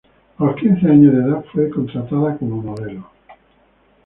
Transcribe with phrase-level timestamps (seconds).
[0.39, 3.07] A los quince años de edad, fue contratada como modelo.